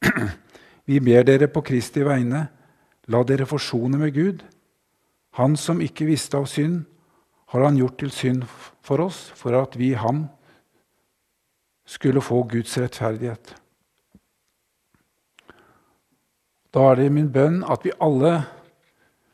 Vi 0.88 0.96
ber 1.04 1.26
dere 1.28 1.46
på 1.52 1.60
Kristi 1.62 2.00
vegne, 2.02 2.46
la 3.12 3.20
dere 3.26 3.44
forsone 3.46 3.98
med 4.00 4.14
Gud. 4.16 4.40
Han 5.38 5.58
som 5.60 5.82
ikke 5.84 6.08
visste 6.08 6.38
av 6.40 6.48
synd, 6.50 6.86
har 7.50 7.64
han 7.66 7.76
gjort 7.76 7.98
til 7.98 8.12
synd 8.14 8.44
for 8.86 9.02
oss, 9.02 9.24
for 9.34 9.56
at 9.58 9.74
vi 9.78 9.90
i 9.90 9.98
ham 9.98 10.28
skulle 11.86 12.22
få 12.22 12.44
Guds 12.46 12.76
rettferdighet. 12.78 13.54
Da 16.70 16.84
er 16.92 17.00
det 17.00 17.10
min 17.10 17.32
bønn 17.34 17.64
at 17.66 17.82
vi 17.82 17.90
alle 17.98 18.44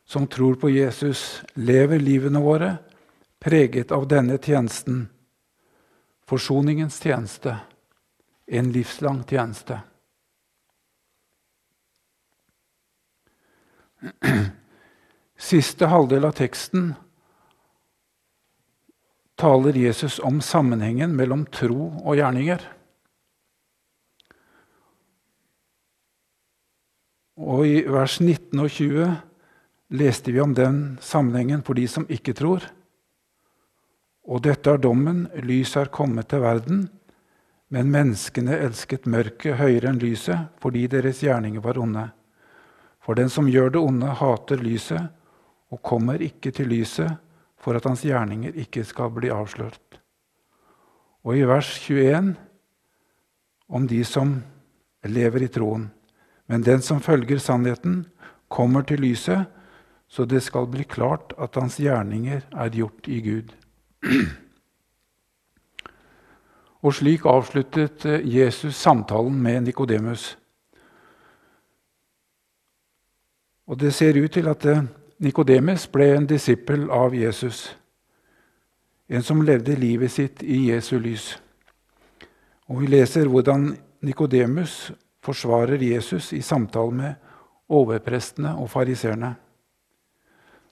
som 0.06 0.26
tror 0.30 0.54
på 0.54 0.70
Jesus, 0.70 1.42
lever 1.58 1.98
livene 1.98 2.40
våre 2.40 2.76
preget 3.42 3.92
av 3.92 4.06
denne 4.08 4.38
tjenesten, 4.38 5.08
forsoningens 6.24 7.00
tjeneste, 7.02 7.56
en 8.46 8.72
livslang 8.72 9.24
tjeneste. 9.28 9.80
Siste 15.50 15.90
halvdel 15.90 16.24
av 16.24 16.32
teksten 16.38 16.94
taler 19.36 19.76
Jesus 19.76 20.18
om 20.18 20.40
sammenhengen 20.40 21.12
mellom 21.16 21.44
tro 21.52 21.90
og 22.02 22.16
gjerninger. 22.16 22.62
Og 27.36 27.66
I 27.68 27.82
vers 27.84 28.16
19 28.22 28.62
og 28.64 28.70
20 28.72 29.10
leste 29.96 30.32
vi 30.32 30.40
om 30.40 30.54
den 30.56 30.96
sammenhengen 31.04 31.62
for 31.66 31.76
de 31.76 31.84
som 31.88 32.08
ikke 32.08 32.32
tror. 32.36 32.64
Og 34.26 34.40
dette 34.42 34.72
er 34.72 34.80
dommen. 34.82 35.26
Lyset 35.44 35.84
er 35.84 35.92
kommet 35.92 36.30
til 36.32 36.42
verden, 36.42 36.86
men 37.68 37.92
menneskene 37.92 38.56
elsket 38.56 39.06
mørket 39.10 39.60
høyere 39.60 39.92
enn 39.92 40.00
lyset 40.00 40.48
fordi 40.62 40.86
deres 40.90 41.20
gjerninger 41.22 41.62
var 41.62 41.78
onde. 41.78 42.08
For 43.04 43.14
den 43.14 43.28
som 43.30 43.50
gjør 43.52 43.76
det 43.76 43.84
onde, 43.84 44.16
hater 44.18 44.64
lyset 44.64 45.12
og 45.70 45.82
kommer 45.84 46.22
ikke 46.24 46.50
til 46.56 46.72
lyset 46.72 47.20
for 47.66 47.74
at 47.74 47.86
hans 47.88 48.04
gjerninger 48.06 48.54
ikke 48.62 48.84
skal 48.86 49.10
bli 49.10 49.26
avslørt. 49.34 49.98
Og 51.26 51.34
i 51.34 51.42
vers 51.42 51.66
21 51.82 52.36
om 53.66 53.88
de 53.90 54.04
som 54.06 54.36
lever 55.02 55.42
i 55.42 55.50
troen. 55.50 55.88
Men 56.46 56.62
den 56.62 56.82
som 56.86 57.02
følger 57.02 57.42
sannheten, 57.42 58.04
kommer 58.46 58.86
til 58.86 59.00
lyset, 59.02 59.50
så 60.06 60.22
det 60.22 60.44
skal 60.46 60.68
bli 60.70 60.84
klart 60.86 61.32
at 61.34 61.58
hans 61.58 61.80
gjerninger 61.82 62.44
er 62.54 62.70
gjort 62.70 63.08
i 63.10 63.18
Gud. 63.24 63.50
Og 66.86 66.94
slik 66.94 67.26
avsluttet 67.26 68.06
eh, 68.06 68.22
Jesus 68.22 68.78
samtalen 68.78 69.42
med 69.42 69.66
Nikodemus. 69.66 70.36
Og 73.66 73.80
det 73.82 73.90
ser 73.94 74.22
ut 74.22 74.30
til 74.30 74.46
at 74.46 74.62
Nikodemus 75.16 75.86
ble 75.88 76.10
en 76.12 76.26
disippel 76.28 76.90
av 76.92 77.14
Jesus. 77.16 77.70
En 79.08 79.22
som 79.22 79.40
levde 79.40 79.76
livet 79.78 80.12
sitt 80.12 80.42
i 80.42 80.66
Jesu 80.68 80.98
lys. 81.00 81.38
Og 82.68 82.82
Vi 82.82 82.90
leser 82.90 83.30
hvordan 83.30 83.70
Nikodemus 84.04 84.92
forsvarer 85.24 85.80
Jesus 85.80 86.34
i 86.36 86.42
samtale 86.44 86.92
med 86.92 87.14
overprestene 87.72 88.52
og 88.60 88.68
fariseerne 88.70 89.32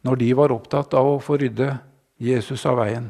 når 0.05 0.19
de 0.21 0.29
var 0.37 0.53
opptatt 0.53 0.93
av 0.93 1.07
å 1.09 1.21
få 1.25 1.39
rydde 1.41 1.71
Jesus 2.21 2.67
av 2.69 2.77
veien. 2.83 3.07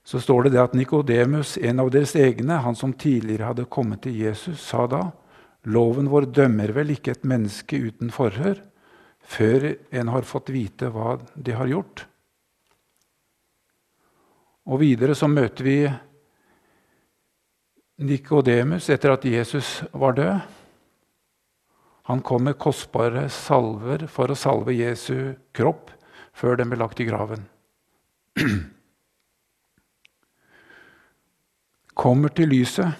Så 0.00 0.22
står 0.24 0.46
det, 0.46 0.54
det 0.54 0.62
at 0.62 0.72
Nikodemus, 0.72 1.58
en 1.60 1.82
av 1.84 1.90
deres 1.92 2.14
egne, 2.16 2.62
han 2.64 2.74
som 2.74 2.94
tidligere 2.96 3.50
hadde 3.50 3.68
kommet 3.68 4.06
til 4.06 4.16
Jesus, 4.16 4.62
sa 4.64 4.86
da 4.88 5.02
loven 5.68 6.08
vår 6.08 6.30
dømmer 6.32 6.72
vel 6.72 6.94
ikke 6.94 7.12
et 7.12 7.28
menneske 7.28 7.76
uten 7.76 8.08
forhør 8.14 8.62
før 9.28 9.74
en 9.90 10.12
har 10.14 10.28
fått 10.28 10.52
vite 10.54 10.88
hva 10.92 11.18
de 11.34 11.56
har 11.56 11.68
gjort? 11.68 12.06
Og 14.68 14.80
videre 14.82 15.14
så 15.16 15.28
møter 15.30 15.64
vi 15.64 15.78
Nikodemus 17.98 18.88
etter 18.94 19.10
at 19.14 19.24
Jesus 19.26 19.82
var 19.90 20.12
død. 20.16 20.40
Han 22.08 22.20
kom 22.24 22.44
med 22.46 22.58
kostbare 22.60 23.26
salver 23.32 24.06
for 24.08 24.30
å 24.30 24.36
salve 24.38 24.72
Jesu 24.76 25.34
kropp 25.56 25.90
før 26.36 26.56
den 26.60 26.70
ble 26.70 26.78
lagt 26.80 27.00
i 27.02 27.08
graven. 27.08 27.42
Kommer 31.98 32.30
til 32.32 32.48
lyset. 32.54 32.94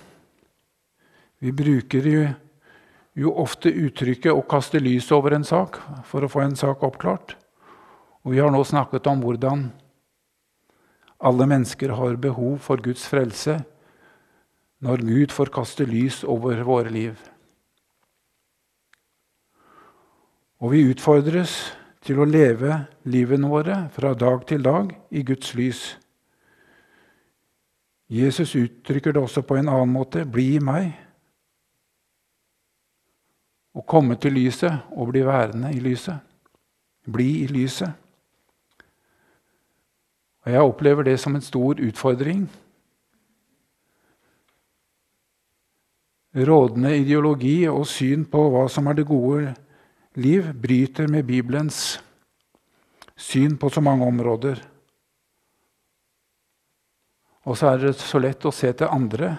Vi 1.39 1.53
bruker 1.55 2.03
jo, 2.11 2.27
jo 3.19 3.35
ofte 3.35 3.73
uttrykket 3.73 4.33
'å 4.33 4.47
kaste 4.47 4.79
lys 4.81 5.11
over 5.13 5.35
en 5.35 5.45
sak' 5.45 5.81
for 6.05 6.23
å 6.23 6.31
få 6.31 6.45
en 6.45 6.57
sak 6.57 6.83
oppklart. 6.83 7.37
Og 8.25 8.33
vi 8.33 8.39
har 8.39 8.51
nå 8.51 8.63
snakket 8.65 9.07
om 9.07 9.21
hvordan 9.21 9.73
alle 11.21 11.47
mennesker 11.47 11.89
har 11.89 12.17
behov 12.17 12.59
for 12.59 12.77
Guds 12.77 13.07
frelse 13.09 13.65
når 14.81 15.03
Gud 15.03 15.33
får 15.35 15.51
kaste 15.51 15.85
lys 15.85 16.23
over 16.25 16.63
våre 16.63 16.91
liv. 16.91 17.19
Og 20.61 20.71
vi 20.71 20.87
utfordres 20.91 21.73
til 22.03 22.19
å 22.19 22.27
leve 22.27 22.87
livene 23.05 23.51
våre 23.51 23.89
fra 23.95 24.15
dag 24.15 24.47
til 24.47 24.63
dag 24.63 24.95
i 25.11 25.23
Guds 25.23 25.55
lys. 25.55 25.97
Jesus 28.09 28.55
uttrykker 28.55 29.13
det 29.13 29.23
også 29.23 29.43
på 29.43 29.59
en 29.59 29.69
annen 29.69 29.93
måte 29.93 30.25
bli 30.25 30.55
i 30.57 30.63
meg. 30.63 30.95
Å 33.79 33.85
komme 33.87 34.17
til 34.19 34.35
lyset 34.35 34.91
og 34.97 35.13
bli 35.13 35.23
værende 35.27 35.71
i 35.71 35.79
lyset. 35.83 36.19
Bli 37.07 37.45
i 37.45 37.47
lyset. 37.51 37.93
Og 40.43 40.51
Jeg 40.53 40.65
opplever 40.65 41.07
det 41.07 41.19
som 41.21 41.37
en 41.37 41.45
stor 41.45 41.79
utfordring. 41.79 42.49
Rådende 46.35 46.97
ideologi 46.99 47.69
og 47.71 47.87
syn 47.89 48.27
på 48.29 48.49
hva 48.53 48.67
som 48.71 48.89
er 48.91 48.99
det 48.99 49.07
gode 49.09 49.55
liv, 50.19 50.51
bryter 50.55 51.09
med 51.09 51.27
Bibelens 51.27 51.99
syn 53.19 53.57
på 53.59 53.71
så 53.71 53.81
mange 53.81 54.07
områder. 54.07 54.61
Og 57.49 57.57
så 57.57 57.73
er 57.73 57.87
det 57.87 57.95
så 57.99 58.21
lett 58.21 58.45
å 58.45 58.53
se 58.55 58.71
til 58.77 58.91
andre, 58.93 59.37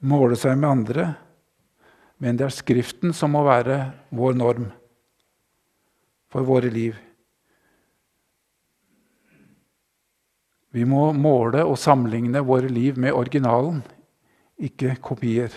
måle 0.00 0.36
seg 0.38 0.58
med 0.58 0.70
andre. 0.70 1.08
Men 2.18 2.38
det 2.38 2.48
er 2.48 2.54
Skriften 2.54 3.14
som 3.14 3.34
må 3.34 3.44
være 3.46 3.78
vår 4.10 4.34
norm 4.38 4.70
for 6.32 6.46
våre 6.46 6.70
liv. 6.72 6.96
Vi 10.74 10.84
må 10.84 11.12
måle 11.16 11.62
og 11.64 11.78
sammenligne 11.80 12.42
våre 12.44 12.68
liv 12.68 12.98
med 13.00 13.16
originalen, 13.16 13.80
ikke 14.58 14.98
kopier. 15.02 15.54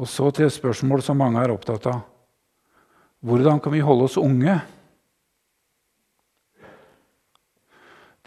Og 0.00 0.08
så 0.08 0.30
til 0.32 0.48
et 0.48 0.54
spørsmål 0.54 1.02
som 1.04 1.18
mange 1.20 1.40
er 1.42 1.52
opptatt 1.52 1.88
av. 1.90 2.02
Hvordan 3.20 3.60
kan 3.60 3.72
vi 3.74 3.82
holde 3.84 4.06
oss 4.08 4.16
unge? 4.20 4.58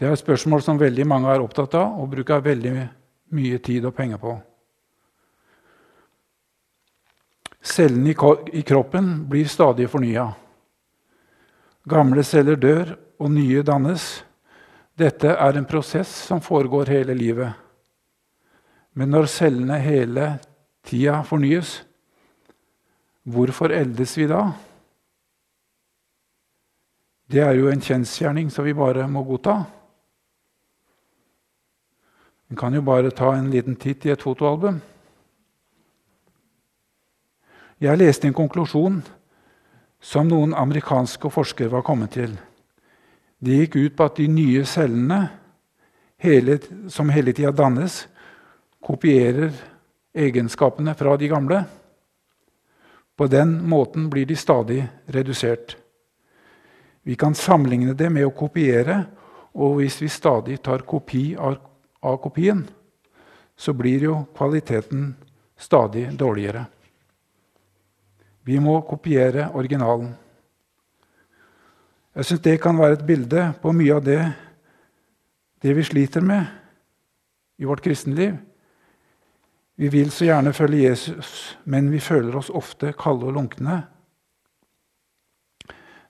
Det 0.04 0.10
er 0.10 0.18
et 0.18 0.20
spørsmål 0.20 0.60
som 0.60 0.76
veldig 0.76 1.04
mange 1.08 1.32
er 1.32 1.40
opptatt 1.40 1.78
av 1.80 2.02
og 2.04 2.10
bruker 2.12 2.42
veldig 2.44 2.72
mye 3.38 3.58
tid 3.64 3.86
og 3.88 3.94
penger 3.96 4.18
på. 4.20 4.34
Cellene 7.64 8.12
i 8.12 8.64
kroppen 8.68 9.06
blir 9.32 9.48
stadig 9.48 9.86
fornya. 9.88 10.26
Gamle 11.88 12.26
celler 12.28 12.60
dør, 12.60 12.92
og 13.24 13.32
nye 13.32 13.64
dannes. 13.64 14.26
Dette 15.00 15.38
er 15.40 15.56
en 15.56 15.70
prosess 15.72 16.12
som 16.28 16.42
foregår 16.44 16.92
hele 16.92 17.16
livet. 17.16 17.54
Men 19.00 19.14
når 19.16 19.30
cellene 19.32 19.78
hele 19.80 20.26
tida 20.84 21.22
fornyes, 21.24 21.78
hvorfor 23.24 23.72
eldes 23.72 24.18
vi 24.20 24.28
da? 24.28 24.42
Det 27.32 27.40
er 27.48 27.56
jo 27.56 27.72
en 27.72 27.86
kjensgjerning 27.88 28.52
som 28.52 28.68
vi 28.68 28.76
bare 28.76 29.08
må 29.08 29.24
godta. 29.24 29.62
En 32.54 32.58
kan 32.58 32.74
jo 32.74 32.84
bare 32.86 33.10
ta 33.10 33.32
en 33.34 33.48
liten 33.50 33.74
titt 33.82 34.06
i 34.06 34.12
et 34.14 34.22
fotoalbum. 34.22 34.76
Jeg 37.82 37.98
leste 37.98 38.30
en 38.30 38.36
konklusjon 38.38 39.00
som 39.98 40.30
noen 40.30 40.54
amerikanske 40.54 41.32
forskere 41.34 41.74
var 41.74 41.82
kommet 41.88 42.14
til. 42.14 42.36
De 43.42 43.58
gikk 43.58 43.80
ut 43.80 43.96
på 43.98 44.06
at 44.06 44.22
de 44.22 44.28
nye 44.30 44.62
cellene 44.70 45.18
hele, 46.22 46.60
som 46.94 47.10
hele 47.10 47.34
tida 47.34 47.56
dannes, 47.58 48.04
kopierer 48.86 49.50
egenskapene 50.14 50.94
fra 50.94 51.18
de 51.18 51.34
gamle. 51.34 51.64
På 53.18 53.32
den 53.34 53.64
måten 53.66 54.12
blir 54.14 54.30
de 54.30 54.38
stadig 54.38 54.84
redusert. 55.10 55.74
Vi 57.02 57.18
kan 57.18 57.34
sammenligne 57.34 57.98
det 57.98 58.14
med 58.14 58.30
å 58.30 58.38
kopiere, 58.46 59.08
og 59.58 59.80
hvis 59.82 60.04
vi 60.06 60.16
stadig 60.22 60.62
tar 60.62 60.86
kopi 60.86 61.32
av, 61.34 61.73
av 62.04 62.20
kopien, 62.24 62.66
så 63.56 63.74
blir 63.74 64.04
jo 64.08 64.16
kvaliteten 64.36 65.14
stadig 65.58 66.10
dårligere. 66.18 66.66
Vi 68.44 68.60
må 68.60 68.82
kopiere 68.88 69.50
originalen. 69.56 70.12
Jeg 72.14 72.28
syns 72.28 72.44
det 72.46 72.60
kan 72.62 72.78
være 72.78 73.00
et 73.00 73.06
bilde 73.08 73.46
på 73.62 73.72
mye 73.74 73.96
av 73.96 74.04
det, 74.06 74.20
det 75.64 75.74
vi 75.74 75.86
sliter 75.88 76.22
med 76.22 76.44
i 77.58 77.66
vårt 77.66 77.82
kristenliv. 77.86 78.36
Vi 79.80 79.90
vil 79.90 80.12
så 80.14 80.28
gjerne 80.28 80.54
følge 80.54 80.84
Jesus, 80.90 81.58
men 81.64 81.90
vi 81.90 82.04
føler 82.04 82.36
oss 82.38 82.52
ofte 82.54 82.92
kalde 83.00 83.32
og 83.32 83.38
lunkne. 83.40 83.80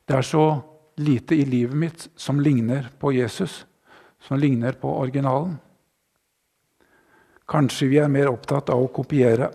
Det 0.03 0.17
er 0.17 0.25
så 0.27 0.47
lite 0.99 1.37
i 1.37 1.45
livet 1.47 1.77
mitt 1.77 2.07
som 2.19 2.41
ligner 2.43 2.89
på 2.99 3.13
Jesus, 3.15 3.63
som 4.19 4.39
ligner 4.39 4.75
på 4.81 4.89
originalen. 4.89 5.55
Kanskje 7.53 7.91
vi 7.91 7.99
er 8.01 8.09
mer 8.09 8.31
opptatt 8.31 8.71
av 8.73 8.81
å 8.81 8.89
kopiere 8.89 9.51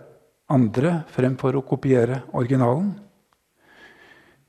andre 0.49 1.01
fremfor 1.11 1.57
å 1.59 1.65
kopiere 1.67 2.23
originalen. 2.31 2.93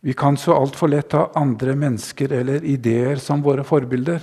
Vi 0.00 0.14
kan 0.16 0.38
så 0.40 0.54
altfor 0.56 0.88
lett 0.88 1.12
ha 1.12 1.26
andre 1.36 1.74
mennesker 1.76 2.32
eller 2.32 2.64
ideer 2.64 3.20
som 3.20 3.42
våre 3.44 3.66
forbilder. 3.66 4.22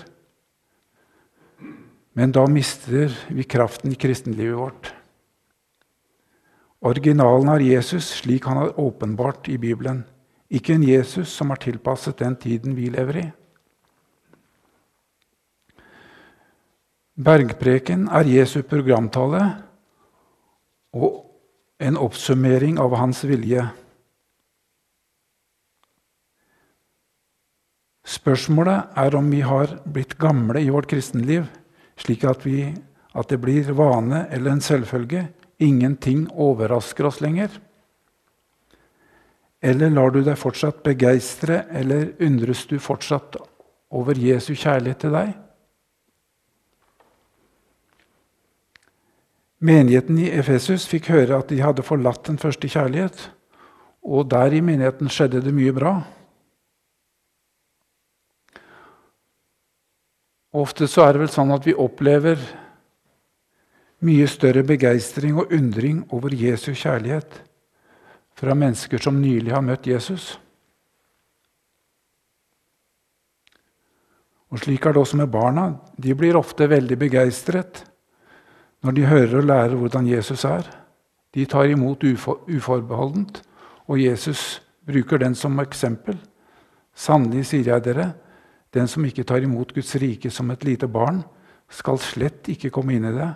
Men 2.17 2.31
da 2.33 2.47
mister 2.49 3.11
vi 3.27 3.43
kraften 3.45 3.91
i 3.93 3.99
kristenlivet 3.99 4.57
vårt. 4.57 4.93
Originalen 6.87 7.51
er 7.51 7.65
Jesus 7.65 8.07
slik 8.21 8.47
han 8.49 8.63
er 8.63 8.79
åpenbart 8.79 9.51
i 9.53 9.57
Bibelen, 9.61 10.05
ikke 10.49 10.77
en 10.77 10.85
Jesus 10.87 11.29
som 11.29 11.51
er 11.51 11.61
tilpasset 11.61 12.17
den 12.23 12.39
tiden 12.39 12.77
vi 12.77 12.89
lever 12.93 13.21
i. 13.21 13.27
Bergpreken 17.17 18.05
er 18.13 18.27
Jesu 18.29 18.59
programtale 18.61 19.41
og 20.93 21.23
en 21.81 21.95
oppsummering 21.97 22.77
av 22.77 22.93
hans 22.99 23.23
vilje. 23.25 23.63
Spørsmålet 28.05 28.99
er 29.01 29.17
om 29.17 29.31
vi 29.33 29.39
har 29.41 29.73
blitt 29.89 30.13
gamle 30.21 30.61
i 30.61 30.69
vårt 30.69 30.91
kristenliv, 30.93 31.49
slik 31.97 32.21
at, 32.29 32.45
vi, 32.45 32.69
at 33.17 33.33
det 33.33 33.41
blir 33.41 33.73
vane 33.73 34.27
eller 34.29 34.53
en 34.53 34.61
selvfølge. 34.61 35.25
Ingenting 35.57 36.27
overrasker 36.29 37.09
oss 37.09 37.17
lenger. 37.25 37.49
Eller 39.57 39.89
lar 39.89 40.13
du 40.13 40.21
deg 40.21 40.37
fortsatt 40.37 40.85
begeistre, 40.85 41.63
eller 41.73 42.13
undres 42.21 42.67
du 42.69 42.77
fortsatt 42.77 43.41
over 43.89 44.21
Jesu 44.21 44.53
kjærlighet 44.53 45.01
til 45.01 45.17
deg? 45.17 45.35
Menigheten 49.57 50.19
i 50.21 50.29
Efesus 50.37 50.85
fikk 50.85 51.09
høre 51.09 51.39
at 51.39 51.49
de 51.49 51.63
hadde 51.63 51.85
forlatt 51.85 52.27
den 52.29 52.37
første 52.37 52.69
kjærlighet, 52.69 53.17
og 54.05 54.29
der 54.29 54.53
i 54.53 54.61
menigheten 54.61 55.09
skjedde 55.09 55.41
det 55.41 55.53
mye 55.55 55.73
bra. 55.73 55.95
Ofte 60.57 60.87
så 60.89 61.03
er 61.03 61.15
det 61.15 61.25
vel 61.25 61.33
sånn 61.33 61.51
at 61.53 61.65
vi 61.67 61.75
opplever 61.75 62.39
mye 64.05 64.27
større 64.29 64.61
begeistring 64.65 65.39
og 65.41 65.51
undring 65.53 66.03
over 66.13 66.33
Jesu 66.37 66.71
kjærlighet 66.77 67.41
fra 68.37 68.53
mennesker 68.53 69.01
som 69.01 69.17
nylig 69.17 69.55
har 69.55 69.65
møtt 69.65 69.89
Jesus. 69.89 70.35
Og 74.53 74.61
Slik 74.61 74.85
er 74.85 74.93
det 74.95 75.01
også 75.01 75.17
med 75.19 75.33
barna. 75.33 75.71
De 75.97 76.13
blir 76.15 76.37
ofte 76.39 76.69
veldig 76.69 76.97
begeistret 77.01 77.81
når 78.87 78.95
de 78.95 79.07
hører 79.09 79.33
og 79.41 79.47
lærer 79.49 79.75
hvordan 79.75 80.07
Jesus 80.07 80.45
er. 80.47 80.63
De 81.35 81.43
tar 81.45 81.67
imot 81.67 82.05
uforbeholdent, 82.07 83.41
og 83.87 83.99
Jesus 83.99 84.61
bruker 84.87 85.19
den 85.19 85.35
som 85.35 85.59
eksempel. 85.59 86.15
Sannelig 86.95 87.49
sier 87.49 87.67
jeg 87.73 87.83
dere, 87.83 88.13
den 88.71 88.87
som 88.87 89.03
ikke 89.03 89.25
tar 89.27 89.43
imot 89.43 89.73
Guds 89.75 89.91
rike 89.99 90.31
som 90.31 90.53
et 90.55 90.63
lite 90.63 90.87
barn, 90.87 91.19
skal 91.67 91.99
slett 91.99 92.47
ikke 92.47 92.71
komme 92.71 92.95
inn 92.95 93.09
i 93.09 93.15
det. 93.15 93.27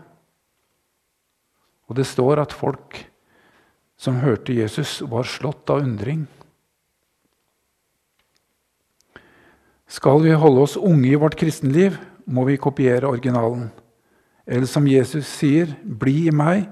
Og 1.91 1.99
det 1.99 2.07
står 2.07 2.39
at 2.45 2.55
folk 2.55 3.01
som 3.99 4.23
hørte 4.23 4.55
Jesus, 4.55 5.01
var 5.03 5.27
slått 5.27 5.69
av 5.69 5.83
undring. 5.83 6.23
Skal 9.91 10.23
vi 10.23 10.31
holde 10.31 10.63
oss 10.63 10.79
unge 10.79 11.11
i 11.11 11.19
vårt 11.19 11.35
kristenliv, 11.37 11.99
må 12.25 12.47
vi 12.47 12.57
kopiere 12.57 13.11
originalen. 13.11 13.67
Eller 14.45 14.65
som 14.65 14.87
Jesus 14.87 15.27
sier, 15.27 15.75
'Bli 15.83 16.27
i 16.27 16.31
meg, 16.31 16.69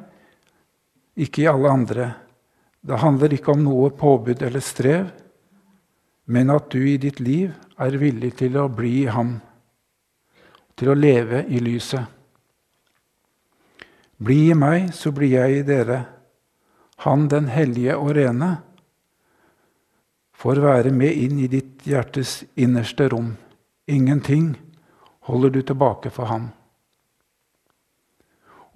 ikke 1.16 1.42
i 1.42 1.48
alle 1.48 1.70
andre'. 1.70 2.14
Det 2.82 3.00
handler 3.00 3.34
ikke 3.34 3.52
om 3.52 3.64
noe 3.64 3.90
påbud 3.90 4.42
eller 4.42 4.60
strev, 4.60 5.10
men 6.26 6.50
at 6.50 6.70
du 6.72 6.80
i 6.80 6.98
ditt 6.98 7.20
liv 7.20 7.52
er 7.78 7.98
villig 7.98 8.36
til 8.38 8.58
å 8.58 8.70
bli 8.70 9.04
i 9.04 9.12
ham, 9.12 9.42
til 10.78 10.90
å 10.90 10.96
leve 10.96 11.44
i 11.48 11.60
lyset. 11.60 12.06
Bli 14.20 14.50
i 14.52 14.56
meg, 14.56 14.94
så 14.94 15.12
blir 15.12 15.32
jeg 15.32 15.60
i 15.60 15.68
dere. 15.68 16.06
Han 17.04 17.28
den 17.32 17.48
hellige 17.48 17.96
og 17.98 18.16
rene 18.16 18.58
får 20.36 20.60
være 20.64 20.92
med 20.92 21.16
inn 21.16 21.40
i 21.40 21.48
ditt 21.52 21.88
hjertes 21.88 22.44
innerste 22.56 23.10
rom. 23.12 23.34
Ingenting 23.88 24.54
holder 25.28 25.50
du 25.50 25.62
tilbake 25.62 26.12
for 26.12 26.32
ham. 26.32 26.50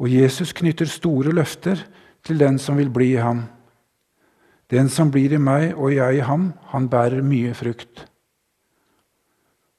Og 0.03 0.11
Jesus 0.11 0.51
knytter 0.51 0.89
store 0.91 1.31
løfter 1.31 1.79
til 2.23 2.41
den 2.41 2.59
som 2.59 2.75
vil 2.77 2.91
bli 2.91 3.13
i 3.15 3.23
ham. 3.23 3.45
Den 4.67 4.89
som 4.91 5.11
blir 5.13 5.35
i 5.35 5.39
meg 5.39 5.77
og 5.77 5.93
jeg 5.95 6.19
i 6.19 6.25
ham, 6.27 6.51
han 6.73 6.89
bærer 6.91 7.23
mye 7.23 7.55
frukt. 7.55 8.05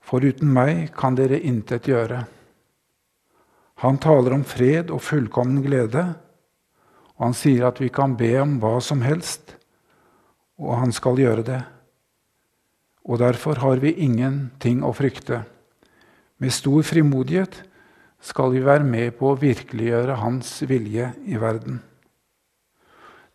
For 0.05 0.25
uten 0.25 0.49
meg 0.53 0.95
kan 0.97 1.17
dere 1.19 1.41
intet 1.41 1.89
gjøre. 1.89 2.25
Han 3.85 4.01
taler 4.01 4.37
om 4.37 4.45
fred 4.49 4.93
og 4.95 5.03
fullkommen 5.05 5.61
glede 5.65 6.09
og 7.15 7.29
han 7.29 7.37
sier 7.37 7.69
at 7.69 7.79
vi 7.83 7.91
kan 7.95 8.17
be 8.19 8.33
om 8.43 8.57
hva 8.63 8.79
som 8.83 9.03
helst, 9.05 9.55
og 10.59 10.79
han 10.81 10.93
skal 10.95 11.19
gjøre 11.19 11.47
det. 11.47 11.61
Og 13.05 13.21
derfor 13.21 13.61
har 13.63 13.83
vi 13.83 13.95
ingenting 14.03 14.83
å 14.83 14.95
frykte. 14.97 15.45
Med 16.43 16.55
stor 16.55 16.83
frimodighet 16.83 17.61
skal 18.25 18.55
vi 18.55 18.63
være 18.65 18.87
med 18.89 19.19
på 19.19 19.33
å 19.33 19.41
virkeliggjøre 19.41 20.17
Hans 20.23 20.57
vilje 20.69 21.11
i 21.29 21.37
verden. 21.41 21.83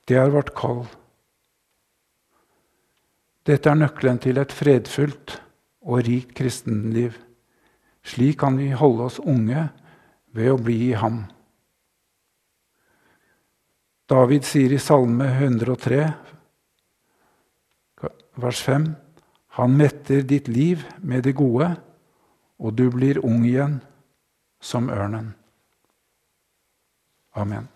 Det 0.09 0.17
er 0.17 0.31
vårt 0.33 0.55
kall. 0.57 0.87
Dette 3.45 3.69
er 3.69 3.77
nøkkelen 3.77 4.17
til 4.21 4.39
et 4.41 4.53
fredfullt 4.53 5.35
og 5.85 6.01
rikt 6.07 6.33
kristenliv. 6.37 7.17
Slik 8.01 8.39
kan 8.41 8.57
vi 8.57 8.71
holde 8.73 9.05
oss 9.05 9.19
unge 9.21 9.67
ved 10.33 10.49
å 10.53 10.57
bli 10.57 10.79
i 10.89 10.97
Ham. 10.97 11.27
David 14.09 14.47
sier 14.49 14.73
i 14.73 14.81
Salme 14.81 15.27
103, 15.35 15.99
vers 18.41 18.63
5.: 18.65 18.89
Han 19.59 19.77
metter 19.77 20.25
ditt 20.25 20.47
liv 20.49 20.87
med 20.97 21.27
det 21.29 21.35
gode, 21.37 21.75
og 22.57 22.73
du 22.73 22.89
blir 22.89 23.21
ung 23.21 23.45
igjen 23.45 23.77
som 24.61 24.89
ørnen. 24.89 25.33
Amen. 27.31 27.67